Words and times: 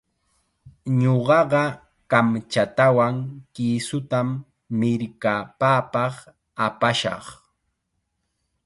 Ñuqaqa 0.99 1.63
kamchatawan 2.11 3.15
kisutam 3.55 4.27
mirkapapaq 4.79 6.13
apashaq. 6.65 7.23